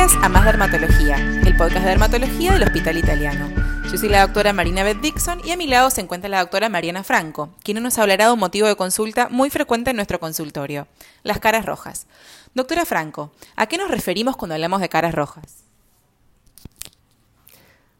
a 0.00 0.28
Más 0.30 0.46
Dermatología, 0.46 1.16
el 1.44 1.54
podcast 1.58 1.84
de 1.84 1.90
dermatología 1.90 2.52
del 2.52 2.62
Hospital 2.62 2.96
Italiano. 2.96 3.50
Yo 3.84 3.98
soy 3.98 4.08
la 4.08 4.22
doctora 4.22 4.54
Marina 4.54 4.82
Beth 4.82 5.02
Dixon 5.02 5.42
y 5.44 5.50
a 5.50 5.58
mi 5.58 5.66
lado 5.66 5.90
se 5.90 6.00
encuentra 6.00 6.30
la 6.30 6.40
doctora 6.40 6.70
Mariana 6.70 7.04
Franco, 7.04 7.50
quien 7.62 7.82
nos 7.82 7.98
hablará 7.98 8.24
de 8.24 8.32
un 8.32 8.38
motivo 8.38 8.66
de 8.66 8.76
consulta 8.76 9.28
muy 9.28 9.50
frecuente 9.50 9.90
en 9.90 9.96
nuestro 9.96 10.18
consultorio, 10.18 10.86
las 11.22 11.38
caras 11.38 11.66
rojas. 11.66 12.06
Doctora 12.54 12.86
Franco, 12.86 13.30
¿a 13.56 13.66
qué 13.66 13.76
nos 13.76 13.90
referimos 13.90 14.38
cuando 14.38 14.54
hablamos 14.54 14.80
de 14.80 14.88
caras 14.88 15.14
rojas? 15.14 15.64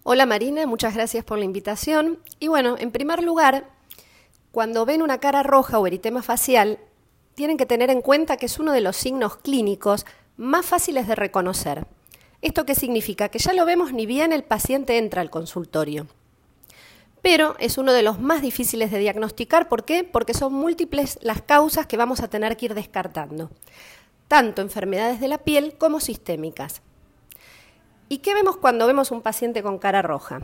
Hola 0.02 0.24
Marina, 0.24 0.66
muchas 0.66 0.94
gracias 0.94 1.22
por 1.22 1.36
la 1.38 1.44
invitación. 1.44 2.18
Y 2.38 2.48
bueno, 2.48 2.76
en 2.78 2.92
primer 2.92 3.22
lugar, 3.22 3.68
cuando 4.52 4.86
ven 4.86 5.02
una 5.02 5.18
cara 5.18 5.42
roja 5.42 5.78
o 5.78 5.86
eritema 5.86 6.22
facial, 6.22 6.78
tienen 7.34 7.58
que 7.58 7.66
tener 7.66 7.90
en 7.90 8.00
cuenta 8.00 8.38
que 8.38 8.46
es 8.46 8.58
uno 8.58 8.72
de 8.72 8.80
los 8.80 8.96
signos 8.96 9.36
clínicos 9.36 10.06
más 10.40 10.64
fáciles 10.64 11.06
de 11.06 11.14
reconocer. 11.14 11.86
¿Esto 12.40 12.64
qué 12.64 12.74
significa? 12.74 13.28
Que 13.28 13.38
ya 13.38 13.52
lo 13.52 13.66
vemos 13.66 13.92
ni 13.92 14.06
bien 14.06 14.32
el 14.32 14.42
paciente 14.42 14.96
entra 14.96 15.20
al 15.20 15.28
consultorio. 15.28 16.06
Pero 17.20 17.56
es 17.58 17.76
uno 17.76 17.92
de 17.92 18.02
los 18.02 18.18
más 18.18 18.40
difíciles 18.40 18.90
de 18.90 18.98
diagnosticar. 18.98 19.68
¿Por 19.68 19.84
qué? 19.84 20.02
Porque 20.02 20.32
son 20.32 20.54
múltiples 20.54 21.18
las 21.20 21.42
causas 21.42 21.86
que 21.86 21.98
vamos 21.98 22.20
a 22.20 22.28
tener 22.28 22.56
que 22.56 22.64
ir 22.66 22.74
descartando. 22.74 23.50
Tanto 24.28 24.62
enfermedades 24.62 25.20
de 25.20 25.28
la 25.28 25.38
piel 25.38 25.76
como 25.76 26.00
sistémicas. 26.00 26.80
¿Y 28.08 28.18
qué 28.18 28.32
vemos 28.32 28.56
cuando 28.56 28.86
vemos 28.86 29.10
un 29.10 29.20
paciente 29.20 29.62
con 29.62 29.78
cara 29.78 30.00
roja? 30.00 30.40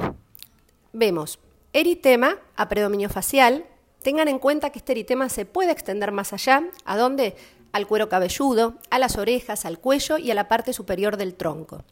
Vemos 0.93 1.39
eritema 1.73 2.37
a 2.55 2.69
predominio 2.69 3.09
facial. 3.09 3.65
Tengan 4.03 4.29
en 4.29 4.39
cuenta 4.39 4.69
que 4.69 4.79
este 4.79 4.93
eritema 4.93 5.31
se 5.31 5.47
puede 5.47 5.73
extender 5.73 6.13
más 6.13 6.35
allá. 6.35 6.65
¿A 6.85 6.99
dónde? 6.99 7.35
Al 7.77 7.87
cuero 7.87 8.09
cabelludo, 8.09 8.75
a 8.91 8.99
las 8.99 9.17
orejas, 9.17 9.65
al 9.65 9.79
cuello 9.79 10.19
y 10.19 10.31
a 10.31 10.35
la 10.35 10.49
parte 10.49 10.73
superior 10.73 11.17
del 11.17 11.35
tronco. 11.35 11.85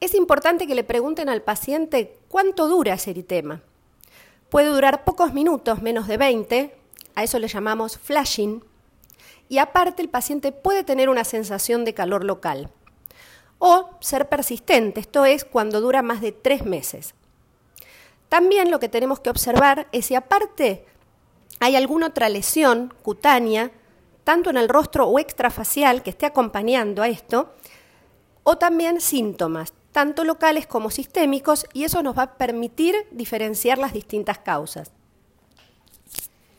Es 0.00 0.14
importante 0.14 0.66
que 0.66 0.74
le 0.74 0.84
pregunten 0.84 1.28
al 1.28 1.42
paciente 1.42 2.18
cuánto 2.28 2.68
dura 2.68 2.94
ese 2.94 3.10
eritema. 3.10 3.62
Puede 4.48 4.68
durar 4.68 5.04
pocos 5.04 5.32
minutos, 5.32 5.82
menos 5.82 6.06
de 6.06 6.16
20, 6.16 6.76
a 7.14 7.24
eso 7.24 7.38
le 7.38 7.48
llamamos 7.48 7.98
flashing, 7.98 8.62
y 9.48 9.58
aparte 9.58 10.02
el 10.02 10.08
paciente 10.08 10.52
puede 10.52 10.84
tener 10.84 11.08
una 11.08 11.24
sensación 11.24 11.84
de 11.84 11.94
calor 11.94 12.24
local. 12.24 12.70
O 13.58 13.90
ser 14.00 14.28
persistente, 14.28 15.00
esto 15.00 15.24
es 15.24 15.44
cuando 15.44 15.80
dura 15.80 16.02
más 16.02 16.20
de 16.20 16.32
tres 16.32 16.64
meses. 16.64 17.14
También 18.28 18.70
lo 18.70 18.78
que 18.78 18.88
tenemos 18.88 19.18
que 19.20 19.30
observar 19.30 19.88
es 19.92 20.06
si 20.06 20.14
aparte 20.14 20.84
hay 21.58 21.74
alguna 21.74 22.08
otra 22.08 22.28
lesión 22.28 22.92
cutánea 23.02 23.70
tanto 24.26 24.50
en 24.50 24.56
el 24.56 24.68
rostro 24.68 25.06
o 25.06 25.20
extrafacial 25.20 26.02
que 26.02 26.10
esté 26.10 26.26
acompañando 26.26 27.00
a 27.00 27.06
esto, 27.06 27.54
o 28.42 28.58
también 28.58 29.00
síntomas, 29.00 29.72
tanto 29.92 30.24
locales 30.24 30.66
como 30.66 30.90
sistémicos, 30.90 31.64
y 31.72 31.84
eso 31.84 32.02
nos 32.02 32.18
va 32.18 32.22
a 32.22 32.34
permitir 32.34 32.96
diferenciar 33.12 33.78
las 33.78 33.92
distintas 33.92 34.38
causas. 34.38 34.90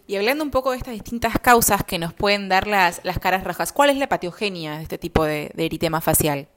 Y 0.07 0.15
hablando 0.15 0.45
un 0.45 0.49
poco 0.49 0.71
de 0.71 0.77
estas 0.77 0.93
distintas 0.93 1.37
causas 1.39 1.83
que 1.83 1.99
nos 1.99 2.13
pueden 2.13 2.47
dar 2.47 2.67
las, 2.67 3.01
las 3.03 3.19
caras 3.19 3.43
rojas, 3.43 3.73
¿cuál 3.73 3.89
es 3.89 3.97
la 3.97 4.07
patogenia 4.07 4.77
de 4.77 4.83
este 4.83 4.97
tipo 4.97 5.25
de, 5.25 5.51
de 5.53 5.65
eritema 5.65 5.99
facial? 5.99 6.47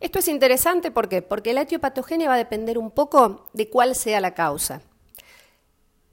Esto 0.00 0.18
es 0.18 0.26
interesante 0.26 0.90
¿por 0.90 1.08
qué? 1.08 1.22
porque 1.22 1.52
la 1.52 1.60
etiopatogenia 1.60 2.26
va 2.26 2.34
a 2.34 2.38
depender 2.38 2.76
un 2.76 2.90
poco 2.90 3.46
de 3.52 3.70
cuál 3.70 3.94
sea 3.94 4.20
la 4.20 4.34
causa. 4.34 4.82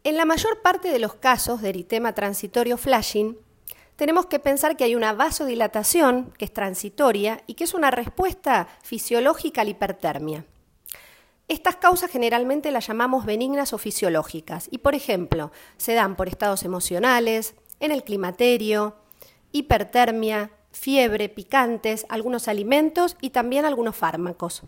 En 0.03 0.16
la 0.16 0.23
mayor 0.23 0.61
parte 0.61 0.92
de 0.92 1.00
los 1.00 1.16
casos 1.16 1.61
de 1.61 1.69
eritema 1.69 2.14
transitorio 2.14 2.78
flashing, 2.78 3.38
tenemos 3.97 4.28
que 4.28 4.39
pensar 4.39 4.78
que 4.78 4.86
hay 4.86 4.95
una 4.95 5.11
vasodilatación 5.11 6.31
que 6.38 6.45
es 6.45 6.53
transitoria 6.53 7.44
y 7.47 7.55
que 7.55 7.66
es 7.66 7.73
una 7.73 7.92
respuesta 7.92 8.70
fisiológica 8.81 9.59
a 9.59 9.64
la 9.66 9.72
hipertermia. 9.72 10.45
Estas 11.49 11.76
causas 11.76 12.09
generalmente 12.09 12.71
las 12.71 12.88
llamamos 12.88 13.26
benignas 13.26 13.73
o 13.73 13.77
fisiológicas 13.77 14.70
y, 14.71 14.77
por 14.77 14.95
ejemplo, 14.95 15.52
se 15.76 15.95
dan 15.95 16.15
por 16.15 16.30
estados 16.30 16.64
emocionales, 16.64 17.55
en 17.82 17.92
el 17.92 18.04
climaterio, 18.04 18.95
hipertermia, 19.52 20.52
fiebre, 20.71 21.27
picantes, 21.27 22.05
algunos 22.08 22.48
alimentos 22.48 23.17
y 23.20 23.32
también 23.32 23.65
algunos 23.65 23.98
fármacos. 23.98 24.64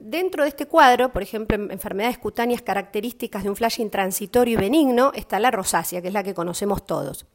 Dentro 0.00 0.44
de 0.44 0.48
este 0.48 0.64
cuadro, 0.64 1.12
por 1.12 1.22
ejemplo, 1.22 1.56
en 1.56 1.70
enfermedades 1.70 2.16
cutáneas 2.16 2.62
características 2.62 3.42
de 3.42 3.50
un 3.50 3.56
flashing 3.56 3.90
transitorio 3.90 4.54
y 4.54 4.62
benigno, 4.62 5.12
está 5.14 5.38
la 5.38 5.50
rosácea, 5.50 6.00
que 6.00 6.08
es 6.08 6.14
la 6.14 6.22
que 6.22 6.32
conocemos 6.32 6.86
todos. 6.86 7.26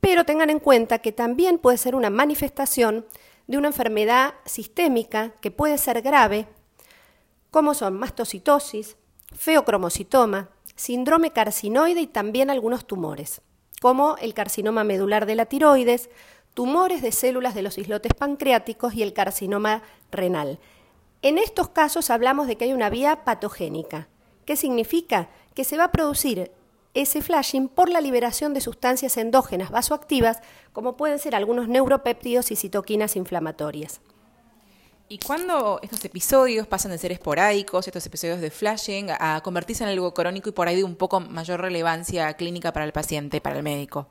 Pero 0.00 0.24
tengan 0.24 0.48
en 0.48 0.58
cuenta 0.58 1.00
que 1.00 1.12
también 1.12 1.58
puede 1.58 1.76
ser 1.76 1.94
una 1.94 2.08
manifestación 2.08 3.04
de 3.46 3.58
una 3.58 3.68
enfermedad 3.68 4.32
sistémica 4.46 5.34
que 5.42 5.50
puede 5.50 5.76
ser 5.76 6.00
grave, 6.00 6.48
como 7.50 7.74
son 7.74 7.98
mastocitosis, 7.98 8.96
feocromocitoma, 9.34 10.48
síndrome 10.74 11.32
carcinoide 11.32 12.00
y 12.00 12.06
también 12.06 12.48
algunos 12.48 12.86
tumores, 12.86 13.42
como 13.82 14.16
el 14.16 14.32
carcinoma 14.32 14.84
medular 14.84 15.26
de 15.26 15.34
la 15.34 15.44
tiroides, 15.44 16.08
tumores 16.54 17.02
de 17.02 17.12
células 17.12 17.54
de 17.54 17.60
los 17.60 17.76
islotes 17.76 18.14
pancreáticos 18.14 18.94
y 18.94 19.02
el 19.02 19.12
carcinoma 19.12 19.82
renal. 20.10 20.58
En 21.22 21.38
estos 21.38 21.68
casos 21.70 22.10
hablamos 22.10 22.46
de 22.46 22.56
que 22.56 22.64
hay 22.64 22.72
una 22.72 22.90
vía 22.90 23.24
patogénica. 23.24 24.08
¿Qué 24.44 24.56
significa? 24.56 25.28
Que 25.54 25.64
se 25.64 25.76
va 25.76 25.84
a 25.84 25.92
producir 25.92 26.52
ese 26.94 27.20
flashing 27.20 27.68
por 27.68 27.88
la 27.88 28.00
liberación 28.00 28.54
de 28.54 28.60
sustancias 28.60 29.16
endógenas 29.16 29.70
vasoactivas, 29.70 30.40
como 30.72 30.96
pueden 30.96 31.18
ser 31.18 31.34
algunos 31.34 31.68
neuropéptidos 31.68 32.50
y 32.50 32.56
citoquinas 32.56 33.16
inflamatorias. 33.16 34.00
¿Y 35.08 35.18
cuándo 35.18 35.78
estos 35.82 36.04
episodios 36.04 36.66
pasan 36.66 36.90
de 36.90 36.98
ser 36.98 37.12
esporádicos, 37.12 37.86
estos 37.86 38.04
episodios 38.06 38.40
de 38.40 38.50
flashing, 38.50 39.10
a 39.10 39.40
convertirse 39.42 39.84
en 39.84 39.90
algo 39.90 40.12
crónico 40.14 40.48
y 40.48 40.52
por 40.52 40.66
ahí 40.68 40.76
de 40.76 40.84
un 40.84 40.96
poco 40.96 41.20
mayor 41.20 41.60
relevancia 41.60 42.32
clínica 42.34 42.72
para 42.72 42.84
el 42.84 42.92
paciente, 42.92 43.40
para 43.40 43.56
el 43.56 43.62
médico? 43.62 44.08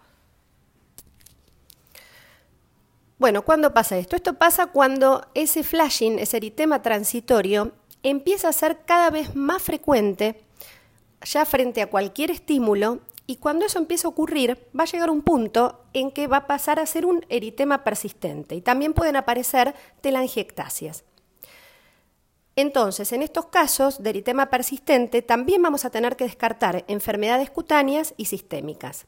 Bueno, 3.17 3.43
¿cuándo 3.43 3.73
pasa 3.73 3.97
esto? 3.97 4.17
Esto 4.17 4.33
pasa 4.33 4.67
cuando 4.67 5.25
ese 5.33 5.63
flashing, 5.63 6.19
ese 6.19 6.37
eritema 6.37 6.81
transitorio, 6.81 7.71
empieza 8.03 8.49
a 8.49 8.53
ser 8.53 8.79
cada 8.85 9.09
vez 9.09 9.35
más 9.35 9.61
frecuente 9.61 10.43
ya 11.21 11.45
frente 11.45 11.81
a 11.81 11.89
cualquier 11.89 12.29
estímulo 12.29 12.99
y 13.25 13.37
cuando 13.37 13.65
eso 13.65 13.79
empieza 13.79 14.07
a 14.07 14.11
ocurrir 14.11 14.67
va 14.77 14.83
a 14.83 14.87
llegar 14.87 15.09
un 15.09 15.21
punto 15.21 15.85
en 15.93 16.11
que 16.11 16.27
va 16.27 16.37
a 16.37 16.47
pasar 16.47 16.79
a 16.79 16.85
ser 16.85 17.05
un 17.05 17.25
eritema 17.29 17.83
persistente 17.83 18.53
y 18.53 18.61
también 18.61 18.93
pueden 18.93 19.15
aparecer 19.15 19.73
telangiectasias. 20.01 21.05
Entonces, 22.57 23.11
en 23.11 23.21
estos 23.21 23.47
casos 23.47 24.03
de 24.03 24.11
eritema 24.11 24.49
persistente 24.49 25.21
también 25.21 25.61
vamos 25.61 25.83
a 25.85 25.89
tener 25.89 26.15
que 26.15 26.25
descartar 26.25 26.85
enfermedades 26.87 27.49
cutáneas 27.49 28.13
y 28.17 28.25
sistémicas. 28.25 29.05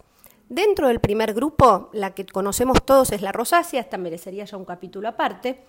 Dentro 0.49 0.87
del 0.87 1.01
primer 1.01 1.33
grupo, 1.33 1.89
la 1.91 2.13
que 2.13 2.25
conocemos 2.25 2.85
todos 2.85 3.11
es 3.11 3.21
la 3.21 3.31
rosácea, 3.31 3.81
esta 3.81 3.97
merecería 3.97 4.45
ya 4.45 4.55
un 4.55 4.65
capítulo 4.65 5.09
aparte. 5.09 5.65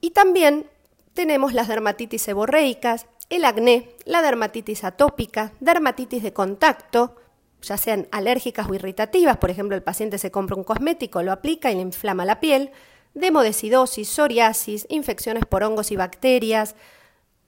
Y 0.00 0.10
también 0.10 0.68
tenemos 1.12 1.52
las 1.52 1.68
dermatitis 1.68 2.22
seborreicas, 2.22 3.06
el 3.30 3.44
acné, 3.44 3.96
la 4.04 4.22
dermatitis 4.22 4.84
atópica, 4.84 5.52
dermatitis 5.60 6.22
de 6.22 6.32
contacto, 6.32 7.16
ya 7.62 7.76
sean 7.76 8.08
alérgicas 8.10 8.68
o 8.68 8.74
irritativas, 8.74 9.36
por 9.38 9.50
ejemplo, 9.50 9.76
el 9.76 9.82
paciente 9.82 10.18
se 10.18 10.30
compra 10.30 10.56
un 10.56 10.64
cosmético, 10.64 11.22
lo 11.22 11.32
aplica 11.32 11.70
y 11.70 11.76
le 11.76 11.80
inflama 11.80 12.24
la 12.24 12.40
piel, 12.40 12.70
demodesidosis, 13.14 14.08
psoriasis, 14.08 14.86
infecciones 14.88 15.46
por 15.46 15.62
hongos 15.62 15.90
y 15.90 15.96
bacterias, 15.96 16.74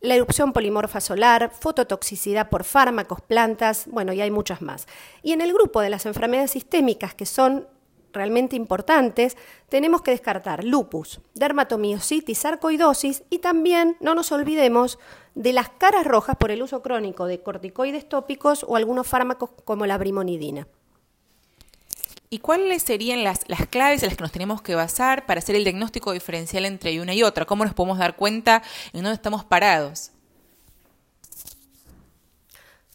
la 0.05 0.15
erupción 0.15 0.53
polimorfa 0.53 1.01
solar, 1.01 1.51
fototoxicidad 1.59 2.51
por 2.51 2.65
fármacos, 2.65 3.23
plantas, 3.23 3.87
bueno, 3.87 4.13
y 4.13 4.21
hay 4.21 4.31
muchas 4.31 4.61
más. 4.61 4.87
Y 5.23 5.33
en 5.33 5.41
el 5.41 5.53
grupo 5.53 5.81
de 5.81 5.89
las 5.89 6.05
enfermedades 6.05 6.51
sistémicas 6.51 7.15
que 7.15 7.25
son 7.25 7.67
realmente 8.13 8.55
importantes, 8.55 9.37
tenemos 9.71 10.03
que 10.03 10.11
descartar 10.11 10.63
lupus, 10.63 11.21
dermatomiositis, 11.35 12.39
sarcoidosis 12.39 13.25
y 13.31 13.39
también 13.39 13.97
no 14.01 14.15
nos 14.15 14.31
olvidemos 14.31 14.99
de 15.35 15.55
las 15.55 15.71
caras 15.71 16.07
rojas 16.07 16.37
por 16.37 16.51
el 16.51 16.63
uso 16.63 16.83
crónico 16.83 17.27
de 17.27 17.43
corticoides 17.43 18.07
tópicos 18.07 18.65
o 18.69 18.77
algunos 18.77 19.07
fármacos 19.07 19.51
como 19.65 19.87
la 19.87 19.99
brimonidina. 19.99 20.69
¿Y 22.35 22.41
cuáles 22.41 22.83
serían 22.83 23.23
las, 23.23 23.49
las, 23.49 23.69
claves 23.69 24.03
en 24.03 24.09
las 24.09 24.17
que 24.17 24.23
nos 24.23 24.33
tenemos 24.33 24.61
que 24.61 24.75
basar 24.75 25.25
para 25.25 25.39
hacer 25.39 25.55
el 25.55 25.63
diagnóstico 25.63 26.11
diferencial 26.11 26.65
entre 26.65 27.01
una 27.01 27.15
y 27.15 27.23
otra? 27.23 27.45
¿Cómo 27.45 27.65
nos 27.65 27.75
podemos 27.75 27.97
dar 27.97 28.17
cuenta 28.17 28.61
en 28.93 29.05
dónde 29.05 29.15
estamos 29.15 29.45
parados? 29.45 30.11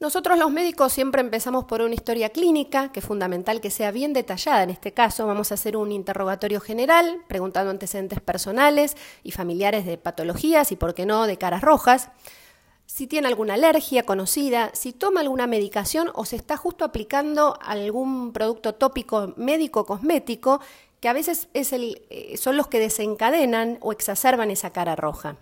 Nosotros 0.01 0.37
los 0.37 0.51
médicos 0.51 0.91
siempre 0.91 1.21
empezamos 1.21 1.63
por 1.63 1.81
una 1.81 1.95
historia 1.95 2.31
clínica, 2.31 2.91
que 2.91 2.99
es 2.99 3.05
fundamental 3.05 3.61
que 3.61 3.71
sea 3.71 3.91
bien 3.91 4.11
detallada. 4.11 4.63
En 4.63 4.71
este 4.71 4.91
caso 4.91 5.25
vamos 5.25 5.51
a 5.51 5.53
hacer 5.53 5.77
un 5.77 5.93
interrogatorio 5.93 6.59
general, 6.59 7.21
preguntando 7.29 7.71
antecedentes 7.71 8.19
personales 8.19 8.97
y 9.23 9.31
familiares 9.31 9.85
de 9.85 9.97
patologías 9.97 10.73
y, 10.73 10.75
por 10.75 10.93
qué 10.93 11.05
no, 11.05 11.27
de 11.27 11.37
caras 11.37 11.61
rojas. 11.61 12.09
Si 12.89 13.05
tiene 13.05 13.27
alguna 13.27 13.53
alergia 13.53 14.01
conocida, 14.01 14.71
si 14.73 14.93
toma 14.93 15.21
alguna 15.21 15.45
medicación 15.45 16.11
o 16.15 16.25
se 16.25 16.35
está 16.35 16.57
justo 16.57 16.83
aplicando 16.83 17.55
algún 17.61 18.33
producto 18.33 18.73
tópico 18.73 19.31
médico 19.37 19.85
cosmético 19.85 20.59
que 20.99 21.07
a 21.07 21.13
veces 21.13 21.49
eh, 21.53 22.35
son 22.37 22.57
los 22.57 22.65
que 22.65 22.79
desencadenan 22.79 23.77
o 23.81 23.91
exacerban 23.91 24.49
esa 24.49 24.71
cara 24.71 24.95
roja. 24.95 25.37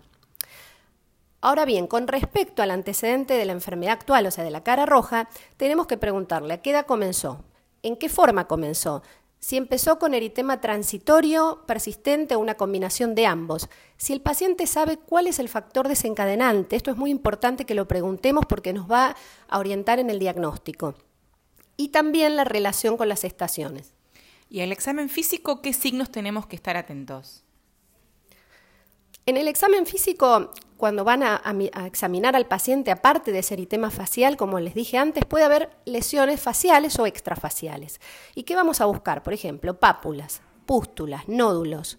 Ahora 1.40 1.64
bien, 1.64 1.86
con 1.86 2.06
respecto 2.06 2.62
al 2.62 2.70
antecedente 2.70 3.32
de 3.32 3.46
la 3.46 3.52
enfermedad 3.52 3.94
actual, 3.94 4.26
o 4.26 4.30
sea, 4.30 4.44
de 4.44 4.50
la 4.50 4.62
cara 4.62 4.84
roja, 4.84 5.30
tenemos 5.56 5.86
que 5.86 5.96
preguntarle 5.96 6.52
a 6.52 6.60
qué 6.60 6.72
edad 6.72 6.84
comenzó, 6.84 7.42
en 7.82 7.96
qué 7.96 8.10
forma 8.10 8.46
comenzó, 8.46 9.02
si 9.40 9.56
empezó 9.56 9.98
con 9.98 10.14
eritema 10.14 10.60
transitorio, 10.60 11.62
persistente 11.66 12.34
o 12.34 12.40
una 12.40 12.56
combinación 12.56 13.14
de 13.14 13.26
ambos. 13.26 13.68
Si 13.96 14.12
el 14.12 14.20
paciente 14.20 14.66
sabe 14.66 14.96
cuál 14.96 15.26
es 15.26 15.38
el 15.38 15.48
factor 15.48 15.86
desencadenante, 15.86 16.76
esto 16.76 16.90
es 16.90 16.96
muy 16.96 17.10
importante 17.10 17.64
que 17.64 17.74
lo 17.74 17.86
preguntemos 17.86 18.46
porque 18.46 18.72
nos 18.72 18.90
va 18.90 19.16
a 19.48 19.58
orientar 19.58 20.00
en 20.00 20.10
el 20.10 20.18
diagnóstico. 20.18 20.94
Y 21.76 21.88
también 21.88 22.34
la 22.34 22.44
relación 22.44 22.96
con 22.96 23.08
las 23.08 23.22
estaciones. 23.22 23.94
¿Y 24.50 24.60
el 24.60 24.72
examen 24.72 25.08
físico 25.08 25.62
qué 25.62 25.72
signos 25.72 26.10
tenemos 26.10 26.46
que 26.46 26.56
estar 26.56 26.76
atentos? 26.76 27.44
En 29.26 29.36
el 29.36 29.46
examen 29.46 29.86
físico, 29.86 30.52
cuando 30.78 31.04
van 31.04 31.24
a, 31.24 31.42
examinar 31.86 32.36
al 32.36 32.46
paciente, 32.46 32.90
aparte 32.92 33.32
de 33.32 33.44
eritema 33.50 33.90
facial, 33.90 34.36
como 34.36 34.60
les 34.60 34.74
dije 34.74 34.96
antes, 34.96 35.24
puede 35.24 35.44
haber 35.44 35.70
lesiones 35.84 36.40
faciales 36.40 36.98
o 36.98 37.06
extrafaciales. 37.06 38.00
¿Y 38.34 38.44
qué 38.44 38.54
vamos 38.54 38.80
a 38.80 38.86
buscar? 38.86 39.22
Por 39.24 39.34
ejemplo, 39.34 39.78
pápulas, 39.78 40.40
pústulas, 40.66 41.28
nódulos. 41.28 41.98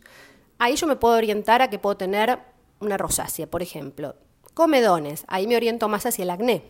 Ahí 0.57 0.77
yo 0.77 0.87
me 0.87 0.95
puedo 0.95 1.15
orientar 1.15 1.61
a 1.61 1.69
que 1.69 1.77
puedo 1.77 1.97
tener 1.97 2.39
una 2.79 2.97
rosácea, 2.97 3.47
por 3.47 3.61
ejemplo. 3.61 4.15
Comedones, 4.53 5.25
ahí 5.27 5.45
me 5.45 5.57
oriento 5.57 5.89
más 5.89 6.05
hacia 6.05 6.23
el 6.23 6.29
acné 6.29 6.63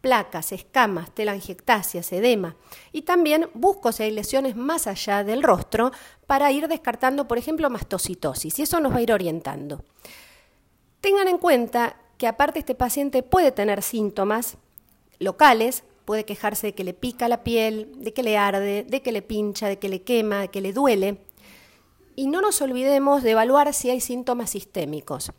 placas, 0.00 0.52
escamas, 0.52 1.12
telangiectasias, 1.12 2.12
edema. 2.12 2.54
Y 2.92 3.02
también 3.02 3.50
busco 3.54 3.90
si 3.90 4.04
hay 4.04 4.12
lesiones 4.12 4.54
más 4.54 4.86
allá 4.86 5.24
del 5.24 5.42
rostro 5.42 5.90
para 6.26 6.52
ir 6.52 6.68
descartando, 6.68 7.26
por 7.26 7.36
ejemplo, 7.36 7.68
mastocitosis. 7.68 8.60
Y 8.60 8.62
eso 8.62 8.78
nos 8.78 8.92
va 8.92 8.98
a 8.98 9.02
ir 9.02 9.12
orientando. 9.12 9.82
Tengan 11.00 11.28
en 11.28 11.38
cuenta 11.38 11.96
que 12.16 12.26
aparte 12.26 12.58
este 12.58 12.74
paciente 12.74 13.22
puede 13.22 13.52
tener 13.52 13.82
síntomas 13.82 14.58
locales, 15.18 15.84
puede 16.04 16.24
quejarse 16.24 16.68
de 16.68 16.74
que 16.74 16.84
le 16.84 16.94
pica 16.94 17.28
la 17.28 17.44
piel, 17.44 17.92
de 17.96 18.12
que 18.12 18.22
le 18.22 18.36
arde, 18.36 18.84
de 18.84 19.02
que 19.02 19.12
le 19.12 19.22
pincha, 19.22 19.68
de 19.68 19.78
que 19.78 19.88
le 19.88 20.02
quema, 20.02 20.40
de 20.40 20.48
que 20.48 20.60
le 20.60 20.72
duele. 20.72 21.18
Y 22.16 22.26
no 22.26 22.40
nos 22.40 22.60
olvidemos 22.62 23.22
de 23.22 23.30
evaluar 23.32 23.72
si 23.74 23.90
hay 23.90 24.00
síntomas 24.00 24.50
sistémicos. 24.50 25.32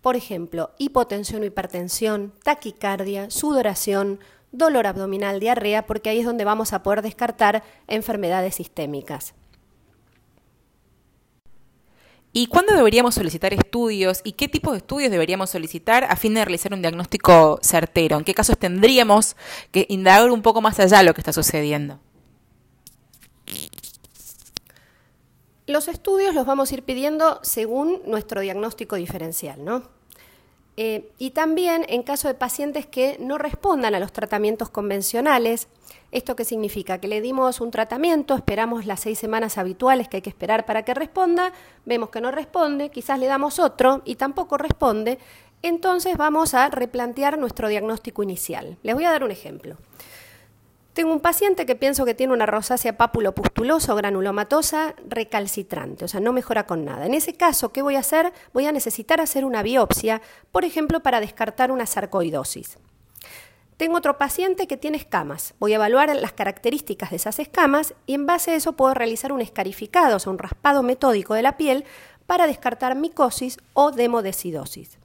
Por 0.00 0.16
ejemplo, 0.16 0.70
hipotensión 0.78 1.42
o 1.42 1.44
hipertensión, 1.44 2.32
taquicardia, 2.42 3.30
sudoración, 3.30 4.18
dolor 4.50 4.86
abdominal, 4.86 5.40
diarrea, 5.40 5.86
porque 5.86 6.10
ahí 6.10 6.20
es 6.20 6.26
donde 6.26 6.44
vamos 6.44 6.72
a 6.72 6.82
poder 6.82 7.02
descartar 7.02 7.62
enfermedades 7.86 8.56
sistémicas. 8.56 9.34
¿Y 12.32 12.46
cuándo 12.46 12.74
deberíamos 12.74 13.14
solicitar 13.14 13.54
estudios 13.54 14.20
y 14.22 14.32
qué 14.32 14.48
tipo 14.48 14.72
de 14.72 14.78
estudios 14.78 15.10
deberíamos 15.10 15.50
solicitar 15.50 16.04
a 16.04 16.16
fin 16.16 16.34
de 16.34 16.44
realizar 16.44 16.74
un 16.74 16.82
diagnóstico 16.82 17.58
certero? 17.62 18.18
¿En 18.18 18.24
qué 18.24 18.34
casos 18.34 18.58
tendríamos 18.58 19.36
que 19.70 19.86
indagar 19.88 20.30
un 20.30 20.42
poco 20.42 20.60
más 20.60 20.78
allá 20.78 20.98
de 20.98 21.04
lo 21.04 21.14
que 21.14 21.20
está 21.20 21.32
sucediendo? 21.32 21.98
Los 25.66 25.88
estudios 25.88 26.34
los 26.34 26.46
vamos 26.46 26.70
a 26.70 26.74
ir 26.74 26.82
pidiendo 26.82 27.40
según 27.42 28.00
nuestro 28.06 28.40
diagnóstico 28.40 28.96
diferencial, 28.96 29.64
¿no? 29.64 29.97
Eh, 30.80 31.10
y 31.18 31.30
también 31.30 31.84
en 31.88 32.04
caso 32.04 32.28
de 32.28 32.34
pacientes 32.34 32.86
que 32.86 33.16
no 33.18 33.36
respondan 33.36 33.96
a 33.96 33.98
los 33.98 34.12
tratamientos 34.12 34.70
convencionales, 34.70 35.66
¿esto 36.12 36.36
qué 36.36 36.44
significa? 36.44 36.98
Que 36.98 37.08
le 37.08 37.20
dimos 37.20 37.60
un 37.60 37.72
tratamiento, 37.72 38.36
esperamos 38.36 38.86
las 38.86 39.00
seis 39.00 39.18
semanas 39.18 39.58
habituales 39.58 40.06
que 40.06 40.18
hay 40.18 40.22
que 40.22 40.30
esperar 40.30 40.66
para 40.66 40.84
que 40.84 40.94
responda, 40.94 41.52
vemos 41.84 42.10
que 42.10 42.20
no 42.20 42.30
responde, 42.30 42.90
quizás 42.90 43.18
le 43.18 43.26
damos 43.26 43.58
otro 43.58 44.02
y 44.04 44.14
tampoco 44.14 44.56
responde, 44.56 45.18
entonces 45.62 46.16
vamos 46.16 46.54
a 46.54 46.68
replantear 46.68 47.38
nuestro 47.38 47.66
diagnóstico 47.66 48.22
inicial. 48.22 48.78
Les 48.84 48.94
voy 48.94 49.04
a 49.04 49.10
dar 49.10 49.24
un 49.24 49.32
ejemplo. 49.32 49.78
Tengo 50.98 51.12
un 51.12 51.20
paciente 51.20 51.64
que 51.64 51.76
pienso 51.76 52.04
que 52.04 52.14
tiene 52.14 52.32
una 52.32 52.44
rosácea 52.44 52.96
pápulo-pustulosa 52.96 53.92
o 53.92 53.96
granulomatosa 53.96 54.96
recalcitrante, 55.08 56.04
o 56.04 56.08
sea, 56.08 56.18
no 56.18 56.32
mejora 56.32 56.66
con 56.66 56.84
nada. 56.84 57.06
En 57.06 57.14
ese 57.14 57.34
caso, 57.34 57.68
¿qué 57.70 57.82
voy 57.82 57.94
a 57.94 58.00
hacer? 58.00 58.32
Voy 58.52 58.66
a 58.66 58.72
necesitar 58.72 59.20
hacer 59.20 59.44
una 59.44 59.62
biopsia, 59.62 60.20
por 60.50 60.64
ejemplo, 60.64 60.98
para 60.98 61.20
descartar 61.20 61.70
una 61.70 61.86
sarcoidosis. 61.86 62.78
Tengo 63.76 63.96
otro 63.96 64.18
paciente 64.18 64.66
que 64.66 64.76
tiene 64.76 64.96
escamas. 64.96 65.54
Voy 65.60 65.70
a 65.70 65.76
evaluar 65.76 66.12
las 66.16 66.32
características 66.32 67.10
de 67.10 67.16
esas 67.16 67.38
escamas 67.38 67.94
y 68.06 68.14
en 68.14 68.26
base 68.26 68.50
a 68.50 68.56
eso 68.56 68.72
puedo 68.72 68.92
realizar 68.92 69.30
un 69.30 69.40
escarificado, 69.40 70.16
o 70.16 70.18
sea, 70.18 70.32
un 70.32 70.38
raspado 70.38 70.82
metódico 70.82 71.34
de 71.34 71.42
la 71.42 71.56
piel 71.56 71.84
para 72.26 72.48
descartar 72.48 72.96
micosis 72.96 73.58
o 73.72 73.92
demodesidosis. 73.92 74.98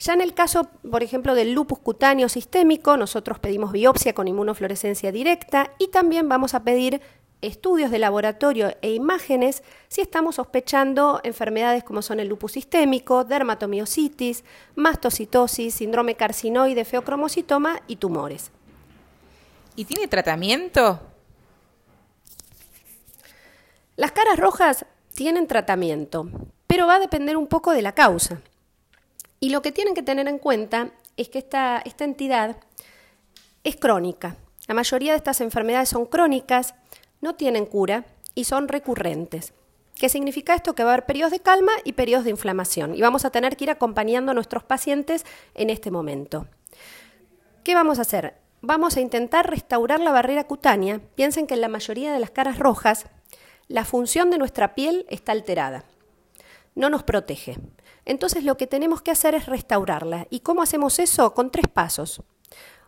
Ya 0.00 0.14
en 0.14 0.22
el 0.22 0.32
caso, 0.32 0.70
por 0.90 1.02
ejemplo, 1.02 1.34
del 1.34 1.52
lupus 1.52 1.78
cutáneo 1.78 2.30
sistémico, 2.30 2.96
nosotros 2.96 3.38
pedimos 3.38 3.70
biopsia 3.70 4.14
con 4.14 4.28
inmunofluorescencia 4.28 5.12
directa 5.12 5.72
y 5.78 5.88
también 5.88 6.26
vamos 6.26 6.54
a 6.54 6.64
pedir 6.64 7.02
estudios 7.42 7.90
de 7.90 7.98
laboratorio 7.98 8.74
e 8.80 8.94
imágenes 8.94 9.62
si 9.88 10.00
estamos 10.00 10.36
sospechando 10.36 11.20
enfermedades 11.22 11.84
como 11.84 12.00
son 12.00 12.18
el 12.18 12.28
lupus 12.28 12.52
sistémico, 12.52 13.24
dermatomiositis, 13.24 14.42
mastocitosis, 14.74 15.74
síndrome 15.74 16.14
carcinoide, 16.14 16.86
feocromocitoma 16.86 17.82
y 17.86 17.96
tumores. 17.96 18.50
¿Y 19.76 19.84
tiene 19.84 20.08
tratamiento? 20.08 21.00
Las 23.96 24.12
caras 24.12 24.38
rojas 24.38 24.86
tienen 25.14 25.46
tratamiento, 25.46 26.26
pero 26.66 26.86
va 26.86 26.94
a 26.94 27.00
depender 27.00 27.36
un 27.36 27.46
poco 27.46 27.72
de 27.72 27.82
la 27.82 27.92
causa. 27.92 28.40
Y 29.40 29.48
lo 29.48 29.62
que 29.62 29.72
tienen 29.72 29.94
que 29.94 30.02
tener 30.02 30.28
en 30.28 30.38
cuenta 30.38 30.90
es 31.16 31.30
que 31.30 31.38
esta, 31.38 31.82
entidad 31.98 32.58
es 33.64 33.76
crónica. 33.76 34.36
La 34.68 34.74
mayoría 34.74 35.12
de 35.12 35.16
estas 35.16 35.40
enfermedades 35.40 35.88
son 35.88 36.04
crónicas, 36.04 36.74
no 37.22 37.34
tienen 37.34 37.64
cura 37.64 38.04
y 38.34 38.44
son 38.44 38.68
recurrentes. 38.68 39.54
¿Qué 39.94 40.10
significa 40.10 40.54
esto? 40.54 40.74
Que 40.74 40.84
va 40.84 40.90
a 40.90 40.92
haber 40.94 41.06
periodos 41.06 41.32
de 41.32 41.40
calma 41.40 41.72
y 41.84 41.92
periodos 41.92 42.24
de 42.24 42.30
inflamación 42.30 42.94
y 42.94 43.00
vamos 43.00 43.24
a 43.24 43.30
tener 43.30 43.56
que 43.56 43.64
ir 43.64 43.70
acompañando 43.70 44.30
a 44.30 44.34
nuestros 44.34 44.62
pacientes 44.62 45.24
en 45.54 45.70
este 45.70 45.90
momento. 45.90 46.46
¿Qué 47.64 47.74
vamos 47.74 47.98
a 47.98 48.02
hacer? 48.02 48.34
Vamos 48.62 48.96
a 48.96 49.00
intentar 49.00 49.48
restaurar 49.48 50.00
la 50.00 50.12
barrera 50.12 50.44
cutánea. 50.44 51.00
Piensen 51.14 51.46
que 51.46 51.54
en 51.54 51.62
la 51.62 51.68
mayoría 51.68 52.12
de 52.12 52.20
las 52.20 52.30
caras 52.30 52.58
rojas 52.58 53.06
la 53.68 53.84
función 53.84 54.30
de 54.30 54.38
nuestra 54.38 54.74
piel 54.74 55.06
está 55.08 55.32
alterada. 55.32 55.84
No 56.74 56.90
nos 56.90 57.02
protege. 57.02 57.56
Entonces 58.10 58.42
lo 58.42 58.56
que 58.56 58.66
tenemos 58.66 59.02
que 59.02 59.12
hacer 59.12 59.36
es 59.36 59.46
restaurarla. 59.46 60.26
¿Y 60.30 60.40
cómo 60.40 60.62
hacemos 60.62 60.98
eso? 60.98 61.32
Con 61.32 61.52
tres 61.52 61.68
pasos. 61.72 62.24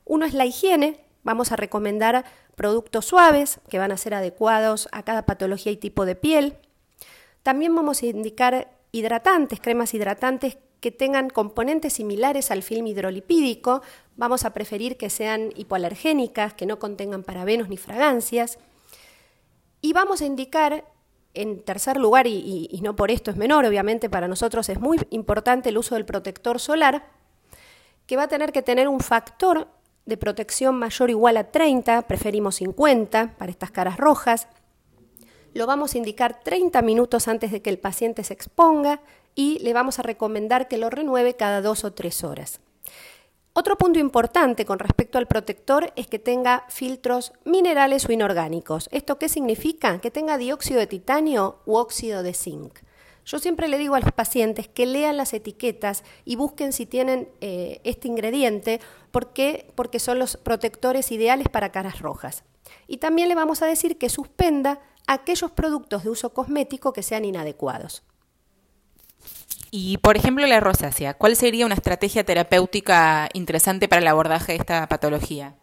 Uno 0.05 0.27
es 0.27 0.35
la 0.35 0.47
higiene. 0.47 0.99
Vamos 1.23 1.53
a 1.53 1.57
recomendar 1.57 2.25
productos 2.57 3.05
suaves 3.05 3.61
que 3.69 3.79
van 3.79 3.93
a 3.93 3.97
ser 3.97 4.15
adecuados 4.15 4.89
a 4.91 5.05
cada 5.05 5.25
patología 5.25 5.71
y 5.71 5.77
tipo 5.77 6.07
de 6.07 6.17
piel. 6.17 6.57
También 7.45 7.73
vamos 7.73 8.03
a 8.03 8.07
indicar 8.07 8.73
hidratantes, 8.91 9.61
cremas 9.61 9.95
hidratantes 9.95 10.59
que 10.81 10.91
tengan 10.91 11.31
componentes 11.31 11.93
similares 11.93 12.51
al 12.51 12.65
film 12.65 12.89
hidrolipídico. 12.89 13.83
Vamos 14.17 14.45
a 14.45 14.53
preferir 14.53 14.97
que 14.97 15.09
sean 15.09 15.53
hipoalergénicas, 15.55 16.55
que 16.55 16.67
no 16.67 16.81
contengan 16.81 17.23
parabenos 17.23 17.69
ni 17.69 17.77
fragancias. 17.77 18.59
Y 19.81 19.93
vamos 19.93 20.21
a 20.21 20.27
indicar 20.27 20.85
en 21.35 21.63
tercer 21.63 21.97
lugar, 21.97 22.27
y, 22.27 22.79
no 22.83 22.97
por 22.97 23.11
esto 23.11 23.31
es 23.31 23.37
menor, 23.37 23.65
obviamente 23.65 24.11
para 24.11 24.29
nosotros 24.29 24.69
es 24.69 24.81
muy 24.81 24.99
importante 25.11 25.71
el 25.71 25.79
uso 25.79 25.95
del 25.95 26.05
protector 26.05 26.61
solar, 26.61 27.07
que 28.07 28.17
va 28.17 28.25
a 28.25 28.29
tener 28.29 28.53
que 28.53 28.63
tener 28.63 28.89
un 28.89 29.01
factor 29.01 29.69
de 30.05 30.17
protección 30.17 30.77
mayor 30.77 31.09
o 31.09 31.13
igual 31.13 31.37
a 31.37 31.51
30, 31.51 32.03
preferimos 32.03 32.57
50 32.57 33.37
para 33.39 33.51
estas 33.51 33.71
caras 33.71 33.97
rojas. 33.97 34.49
Lo 35.55 35.67
vamos 35.67 35.95
a 35.95 35.99
indicar 35.99 36.41
30 36.43 36.83
minutos 36.83 37.29
antes 37.29 37.53
de 37.53 37.63
que 37.63 37.71
el 37.71 37.79
paciente 37.79 38.25
se 38.25 38.35
exponga 38.35 39.01
y 39.35 39.59
le 39.61 39.73
vamos 39.73 39.99
a 39.99 40.03
recomendar 40.03 40.69
que 40.69 40.79
lo 40.79 40.91
renueve 40.91 41.35
cada 41.35 41.63
dos 41.63 41.85
o 41.85 41.93
tres 41.93 42.25
horas. 42.25 42.61
Otro 43.55 43.77
punto 43.77 43.99
importante 43.99 44.65
con 44.65 44.79
respecto 44.79 45.19
al 45.19 45.27
protector 45.27 45.93
es 45.95 46.07
que 46.07 46.19
tenga 46.19 46.65
filtros 46.71 47.35
minerales 47.45 48.09
o 48.09 48.13
inorgánicos. 48.13 48.89
¿Esto 48.93 49.19
qué 49.19 49.29
significa? 49.29 49.99
Que 50.01 50.11
tenga 50.11 50.39
dióxido 50.39 50.81
de 50.81 50.87
titanio 50.87 51.59
u 51.67 51.77
óxido 51.77 52.23
de 52.23 52.33
zinc. 52.33 52.79
Yo 53.27 53.39
siempre 53.39 53.69
le 53.69 53.77
digo 53.77 53.95
a 53.95 54.01
los 54.01 54.13
pacientes 54.13 54.69
que 54.69 54.87
lean 54.87 55.19
las 55.19 55.35
etiquetas 55.35 56.03
y 56.25 56.37
busquen 56.37 56.73
si 56.73 56.87
tienen 56.87 57.29
eh, 57.43 57.83
este 57.85 58.09
ingrediente, 58.09 58.81
porque 59.11 59.99
son 59.99 60.19
los 60.19 60.39
protectores 60.39 61.13
ideales 61.13 61.49
para 61.51 61.73
caras 61.73 62.01
rojas. 62.01 62.45
Y 62.89 62.97
también 62.97 63.29
le 63.29 63.35
vamos 63.35 63.61
a 63.61 63.67
decir 63.67 63.99
que 63.99 64.09
suspenda 64.09 64.81
aquellos 65.07 65.51
productos 65.51 66.05
de 66.05 66.11
uso 66.11 66.33
cosmético 66.33 66.95
que 66.95 67.03
sean 67.03 67.27
inadecuados. 67.27 68.03
Y, 69.75 69.97
por 69.97 70.19
ejemplo, 70.19 70.47
la 70.47 70.61
rosácea, 70.61 71.15
¿cuál 71.15 71.35
sería 71.35 71.65
una 71.65 71.75
estrategia 71.75 72.25
terapéutica 72.25 73.31
interesante 73.33 73.89
para 73.89 74.03
el 74.03 74.09
abordaje 74.09 74.53
de 74.53 74.59
esta 74.59 74.87
patología? 74.87 75.55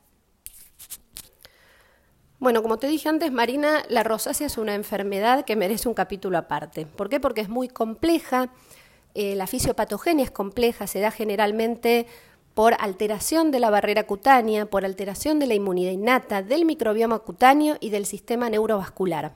Bueno, 2.39 2.63
como 2.63 2.79
te 2.79 2.87
dije 2.87 3.07
antes, 3.07 3.31
Marina, 3.31 3.83
la 3.87 4.01
rosácea 4.01 4.47
es 4.47 4.57
una 4.57 4.73
enfermedad 4.73 5.45
que 5.45 5.55
merece 5.55 5.87
un 5.87 5.93
capítulo 5.93 6.39
aparte. 6.39 6.87
¿Por 6.87 7.07
qué? 7.07 7.19
Porque 7.19 7.41
es 7.41 7.49
muy 7.49 7.67
compleja, 7.67 8.49
eh, 9.13 9.35
la 9.35 9.45
fisiopatogenia 9.45 10.25
es 10.25 10.31
compleja, 10.31 10.87
se 10.87 11.01
da 11.01 11.11
generalmente 11.11 12.07
por 12.55 12.73
alteración 12.79 13.51
de 13.51 13.59
la 13.59 13.69
barrera 13.69 14.07
cutánea, 14.07 14.65
por 14.65 14.85
alteración 14.85 15.37
de 15.37 15.45
la 15.45 15.53
inmunidad 15.53 15.91
innata, 15.91 16.41
del 16.41 16.65
microbioma 16.65 17.19
cutáneo 17.19 17.77
y 17.79 17.91
del 17.91 18.07
sistema 18.07 18.49
neurovascular. 18.49 19.33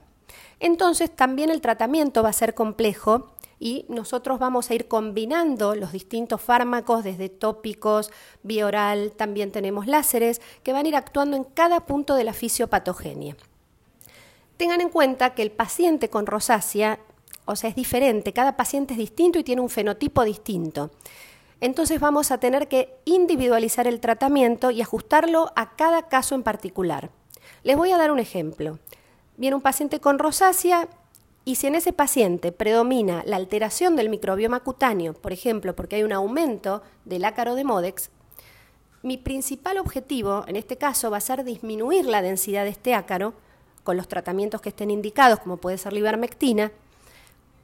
Entonces 0.58 1.14
también 1.14 1.50
el 1.50 1.60
tratamiento 1.60 2.24
va 2.24 2.30
a 2.30 2.32
ser 2.32 2.54
complejo 2.54 3.33
y 3.64 3.86
nosotros 3.88 4.38
vamos 4.38 4.68
a 4.68 4.74
ir 4.74 4.88
combinando 4.88 5.74
los 5.74 5.90
distintos 5.90 6.42
fármacos 6.42 7.02
desde 7.02 7.30
tópicos, 7.30 8.10
bioral, 8.42 9.12
también 9.12 9.52
tenemos 9.52 9.86
láseres 9.86 10.42
que 10.62 10.74
van 10.74 10.84
a 10.84 10.88
ir 10.90 10.96
actuando 10.96 11.34
en 11.34 11.44
cada 11.44 11.80
punto 11.80 12.14
de 12.14 12.24
la 12.24 12.34
fisiopatogenia. 12.34 13.38
Tengan 14.58 14.82
en 14.82 14.90
cuenta 14.90 15.32
que 15.32 15.40
el 15.40 15.50
paciente 15.50 16.10
con 16.10 16.26
rosácea, 16.26 16.98
o 17.46 17.56
sea, 17.56 17.70
es 17.70 17.74
diferente, 17.74 18.34
cada 18.34 18.54
paciente 18.54 18.92
es 18.92 18.98
distinto 18.98 19.38
y 19.38 19.44
tiene 19.44 19.62
un 19.62 19.70
fenotipo 19.70 20.24
distinto. 20.24 20.90
Entonces 21.62 22.00
vamos 22.00 22.32
a 22.32 22.38
tener 22.38 22.68
que 22.68 22.98
individualizar 23.06 23.86
el 23.86 23.98
tratamiento 23.98 24.72
y 24.72 24.82
ajustarlo 24.82 25.52
a 25.56 25.74
cada 25.74 26.08
caso 26.08 26.34
en 26.34 26.42
particular. 26.42 27.08
Les 27.62 27.78
voy 27.78 27.92
a 27.92 27.96
dar 27.96 28.10
un 28.10 28.18
ejemplo. 28.18 28.78
Viene 29.38 29.56
un 29.56 29.62
paciente 29.62 30.00
con 30.00 30.18
rosácea 30.18 30.86
y 31.44 31.56
si 31.56 31.66
en 31.66 31.74
ese 31.74 31.92
paciente 31.92 32.52
predomina 32.52 33.22
la 33.26 33.36
alteración 33.36 33.96
del 33.96 34.08
microbioma 34.08 34.60
cutáneo, 34.60 35.12
por 35.12 35.32
ejemplo, 35.32 35.76
porque 35.76 35.96
hay 35.96 36.02
un 36.02 36.12
aumento 36.12 36.82
del 37.04 37.24
ácaro 37.24 37.54
de 37.54 37.64
Modex, 37.64 38.10
mi 39.02 39.18
principal 39.18 39.76
objetivo 39.76 40.44
en 40.46 40.56
este 40.56 40.78
caso 40.78 41.10
va 41.10 41.18
a 41.18 41.20
ser 41.20 41.44
disminuir 41.44 42.06
la 42.06 42.22
densidad 42.22 42.64
de 42.64 42.70
este 42.70 42.94
ácaro 42.94 43.34
con 43.82 43.98
los 43.98 44.08
tratamientos 44.08 44.62
que 44.62 44.70
estén 44.70 44.90
indicados, 44.90 45.40
como 45.40 45.58
puede 45.58 45.76
ser 45.76 45.92
ivermectina, 45.92 46.72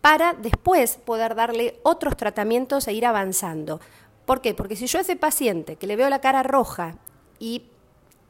para 0.03 0.35
después 0.35 0.99
poder 0.99 1.35
darle 1.35 1.81
otros 1.83 2.19
tratamientos 2.19 2.87
e 2.87 2.93
ir 2.93 3.07
avanzando. 3.07 3.81
¿Por 4.27 4.43
qué? 4.43 4.53
Porque 4.53 4.77
si 4.77 4.87
yo 4.87 4.99
a 4.99 5.03
ese 5.03 5.17
paciente 5.17 5.77
que 5.77 5.87
le 5.87 5.97
veo 5.97 6.11
la 6.11 6.21
cara 6.21 6.43
roja 6.43 6.97
y 7.39 7.63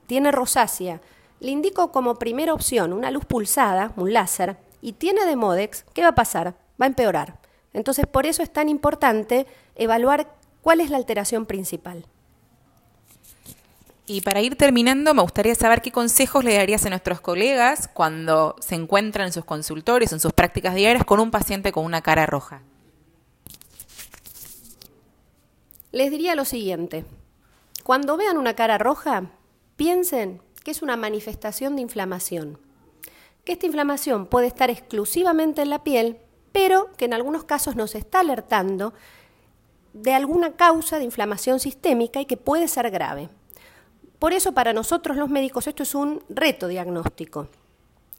tiene 0.07 0.30
rosácea, 0.30 1.00
le 1.40 1.50
indico 1.50 1.90
como 1.90 2.14
primera 2.16 2.54
opción 2.54 2.92
una 2.92 3.11
luz 3.11 3.25
pulsada, 3.25 3.92
un 3.97 4.12
láser, 4.12 4.57
y 4.80 4.92
tiene 4.92 5.25
Demodex, 5.26 5.84
¿qué 5.94 6.02
va 6.02 6.08
a 6.08 6.14
pasar? 6.14 6.54
Va 6.80 6.87
a 6.87 6.88
empeorar. 6.88 7.38
Entonces, 7.72 8.06
por 8.06 8.26
eso 8.26 8.42
es 8.42 8.52
tan 8.52 8.68
importante 8.68 9.46
evaluar 9.76 10.34
cuál 10.62 10.80
es 10.80 10.90
la 10.90 10.96
alteración 10.96 11.46
principal. 11.46 12.04
Y 14.06 14.22
para 14.22 14.40
ir 14.40 14.56
terminando, 14.56 15.14
me 15.14 15.22
gustaría 15.22 15.54
saber 15.54 15.82
qué 15.82 15.92
consejos 15.92 16.42
le 16.42 16.56
darías 16.56 16.84
a 16.84 16.90
nuestros 16.90 17.20
colegas 17.20 17.87
cuando 17.87 18.56
se 18.58 18.75
encuentran 18.75 19.26
en 19.26 19.32
sus 19.32 19.44
consultorios, 19.44 20.12
en 20.12 20.18
sus 20.18 20.32
prácticas 20.32 20.75
diarias, 20.75 21.04
con 21.04 21.20
un 21.20 21.30
paciente 21.30 21.70
con 21.70 21.84
una 21.84 22.02
cara 22.02 22.26
roja. 22.26 22.62
Les 25.92 26.10
diría 26.10 26.34
lo 26.34 26.44
siguiente. 26.44 27.04
Cuando 27.84 28.16
vean 28.16 28.37
una 28.37 28.54
cara 28.54 28.78
roja, 28.78 29.30
piensen 29.76 30.42
que 30.64 30.72
es 30.72 30.82
una 30.82 30.96
manifestación 30.96 31.76
de 31.76 31.82
inflamación 31.82 32.58
que 33.44 33.52
esta 33.52 33.66
inflamación 33.66 34.26
puede 34.26 34.47
estar 34.47 34.70
exclusivamente 34.70 35.62
en 35.62 35.70
la 35.70 35.82
piel, 35.82 36.18
pero 36.52 36.90
que 36.97 37.04
en 37.04 37.14
algunos 37.14 37.44
casos 37.44 37.76
nos 37.76 37.94
está 37.94 38.20
alertando 38.20 38.92
de 39.92 40.14
alguna 40.14 40.52
causa 40.52 40.99
de 40.99 41.04
inflamación 41.04 41.61
sistémica 41.61 42.20
y 42.20 42.26
que 42.26 42.37
puede 42.37 42.68
ser 42.68 42.90
grave. 42.90 43.28
Por 44.18 44.32
eso 44.32 44.52
para 44.52 44.73
nosotros 44.73 45.16
los 45.16 45.30
médicos 45.30 45.66
esto 45.66 45.82
es 45.82 45.94
un 45.94 46.23
reto 46.28 46.68
diagnóstico. 46.68 47.49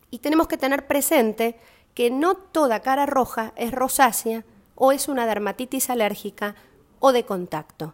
Y 0.09 0.19
tenemos 0.19 0.47
que 0.47 0.57
tener 0.57 0.87
presente 0.87 1.57
que 1.93 2.09
no 2.09 2.35
toda 2.35 2.81
cara 2.81 3.05
roja 3.05 3.53
es 3.55 3.71
rosácea 3.71 4.43
o 4.75 4.91
es 4.91 5.07
una 5.07 5.25
dermatitis 5.25 5.89
alérgica 5.89 6.55
o 6.99 7.11
de 7.11 7.25
contacto. 7.25 7.93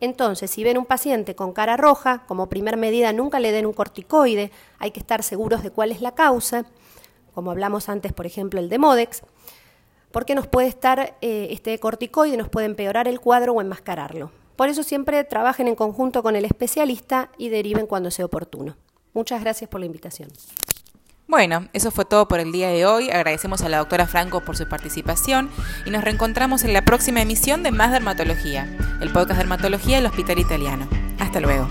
Entonces, 0.00 0.50
si 0.50 0.64
ven 0.64 0.78
un 0.78 0.86
paciente 0.86 1.34
con 1.34 1.52
cara 1.52 1.76
roja, 1.76 2.24
como 2.26 2.48
primer 2.48 2.76
medida 2.76 3.12
nunca 3.12 3.38
le 3.38 3.52
den 3.52 3.66
un 3.66 3.74
corticoide, 3.74 4.50
hay 4.78 4.90
que 4.90 5.00
estar 5.00 5.22
seguros 5.22 5.62
de 5.62 5.70
cuál 5.70 5.92
es 5.92 6.00
la 6.00 6.14
causa, 6.14 6.64
como 7.34 7.50
hablamos 7.50 7.88
antes, 7.88 8.12
por 8.12 8.26
ejemplo, 8.26 8.60
el 8.60 8.68
de 8.68 8.78
Modex, 8.78 9.22
porque 10.10 10.34
nos 10.34 10.46
puede 10.46 10.68
estar 10.68 11.16
eh, 11.20 11.48
este 11.50 11.78
corticoide, 11.78 12.36
nos 12.36 12.48
puede 12.48 12.66
empeorar 12.66 13.08
el 13.08 13.20
cuadro 13.20 13.52
o 13.52 13.60
enmascararlo. 13.60 14.32
Por 14.56 14.68
eso 14.68 14.82
siempre 14.82 15.22
trabajen 15.24 15.68
en 15.68 15.74
conjunto 15.74 16.22
con 16.22 16.36
el 16.36 16.44
especialista 16.44 17.30
y 17.38 17.48
deriven 17.48 17.86
cuando 17.86 18.10
sea 18.10 18.26
oportuno. 18.26 18.76
Muchas 19.12 19.40
gracias 19.40 19.70
por 19.70 19.80
la 19.80 19.86
invitación. 19.86 20.30
Bueno, 21.30 21.68
eso 21.72 21.92
fue 21.92 22.04
todo 22.04 22.26
por 22.26 22.40
el 22.40 22.50
día 22.50 22.70
de 22.70 22.84
hoy. 22.84 23.08
Agradecemos 23.08 23.62
a 23.62 23.68
la 23.68 23.78
doctora 23.78 24.08
Franco 24.08 24.40
por 24.40 24.56
su 24.56 24.66
participación 24.66 25.48
y 25.86 25.90
nos 25.90 26.02
reencontramos 26.02 26.64
en 26.64 26.72
la 26.72 26.84
próxima 26.84 27.22
emisión 27.22 27.62
de 27.62 27.70
Más 27.70 27.92
Dermatología, 27.92 28.68
el 29.00 29.12
podcast 29.12 29.38
Dermatología 29.38 29.98
del 29.98 30.06
Hospital 30.06 30.40
Italiano. 30.40 30.88
Hasta 31.20 31.38
luego. 31.38 31.68